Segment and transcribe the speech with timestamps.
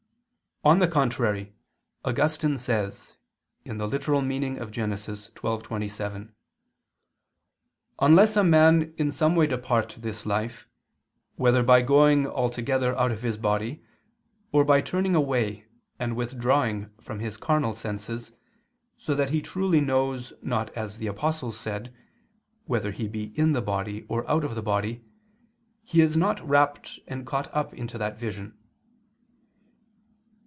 [0.63, 1.55] On the contrary,
[2.05, 3.13] Augustine says
[3.65, 3.81] (Gen.
[3.81, 4.03] ad lit.
[4.03, 4.51] xii,
[5.31, 6.35] 27):
[7.97, 10.67] "Unless a man in some way depart this life,
[11.37, 13.83] whether by going altogether out of his body
[14.51, 15.65] or by turning away
[15.97, 18.33] and withdrawing from his carnal senses,
[18.99, 21.91] so that he truly knows not as the Apostle said,
[22.65, 25.03] whether he be in the body or out of the body,
[25.81, 28.55] he is not rapt and caught up into that vision.